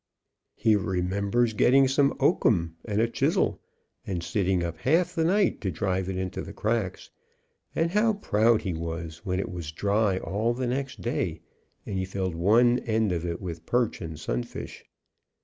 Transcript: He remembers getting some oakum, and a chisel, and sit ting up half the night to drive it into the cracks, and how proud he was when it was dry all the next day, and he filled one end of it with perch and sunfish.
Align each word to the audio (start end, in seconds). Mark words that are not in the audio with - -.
He 0.55 0.75
remembers 0.75 1.53
getting 1.53 1.87
some 1.87 2.15
oakum, 2.19 2.75
and 2.85 2.99
a 2.99 3.07
chisel, 3.07 3.61
and 4.03 4.23
sit 4.23 4.45
ting 4.45 4.63
up 4.63 4.79
half 4.79 5.13
the 5.13 5.23
night 5.23 5.61
to 5.61 5.69
drive 5.69 6.09
it 6.09 6.17
into 6.17 6.41
the 6.41 6.53
cracks, 6.53 7.11
and 7.75 7.91
how 7.91 8.13
proud 8.13 8.63
he 8.63 8.73
was 8.73 9.23
when 9.23 9.39
it 9.39 9.51
was 9.51 9.71
dry 9.71 10.17
all 10.17 10.55
the 10.55 10.65
next 10.65 11.01
day, 11.01 11.41
and 11.85 11.99
he 11.99 12.05
filled 12.05 12.33
one 12.33 12.79
end 12.79 13.11
of 13.11 13.27
it 13.27 13.39
with 13.39 13.67
perch 13.67 14.01
and 14.01 14.19
sunfish. 14.19 14.83